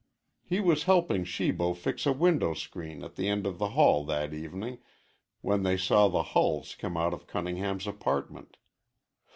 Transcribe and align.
He 0.43 0.59
was 0.59 0.85
helping 0.85 1.23
Shibo 1.23 1.75
fix 1.75 2.07
a 2.07 2.11
window 2.11 2.55
screen 2.55 3.03
at 3.03 3.17
the 3.17 3.27
end 3.27 3.45
of 3.45 3.59
the 3.59 3.69
hall 3.77 4.03
that 4.05 4.33
evening 4.33 4.79
when 5.41 5.61
they 5.61 5.77
saw 5.77 6.07
the 6.07 6.23
Hulls 6.33 6.73
come 6.73 6.97
out 6.97 7.13
of 7.13 7.27
Cunningham's 7.27 7.85
apartment. 7.85 8.57